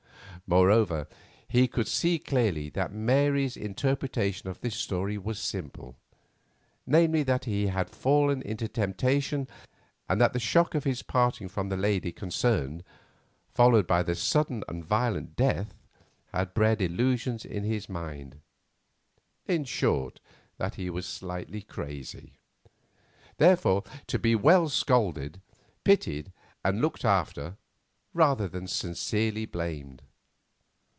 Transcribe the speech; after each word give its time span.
Moreover, 0.47 1.07
he 1.47 1.69
could 1.69 1.87
see 1.87 2.19
clearly 2.19 2.69
that 2.71 2.91
Mary's 2.91 3.55
interpretation 3.55 4.49
of 4.49 4.59
this 4.59 4.75
story 4.75 5.17
was 5.17 5.39
simple; 5.39 5.95
namely, 6.85 7.23
that 7.23 7.45
he 7.45 7.67
had 7.67 7.89
fallen 7.89 8.41
into 8.41 8.67
temptation, 8.67 9.47
and 10.09 10.19
that 10.19 10.33
the 10.33 10.39
shock 10.41 10.75
of 10.75 10.83
his 10.83 11.03
parting 11.03 11.47
from 11.47 11.69
the 11.69 11.77
lady 11.77 12.11
concerned, 12.11 12.83
followed 13.47 13.87
by 13.87 14.03
her 14.03 14.13
sudden 14.13 14.61
and 14.67 14.83
violent 14.83 15.37
death, 15.37 15.73
had 16.33 16.53
bred 16.53 16.81
illusions 16.81 17.45
in 17.45 17.63
his 17.63 17.87
mind. 17.87 18.41
In 19.47 19.63
short, 19.63 20.19
that 20.57 20.75
he 20.75 20.89
was 20.89 21.05
slightly 21.05 21.61
crazy; 21.61 22.33
therefore, 23.37 23.83
to 24.07 24.19
be 24.19 24.35
well 24.35 24.67
scolded, 24.67 25.39
pitied, 25.85 26.33
and 26.61 26.81
looked 26.81 27.05
after 27.05 27.55
rather 28.13 28.49
than 28.49 28.67
sincerely 28.67 29.45
blamed. 29.45 30.01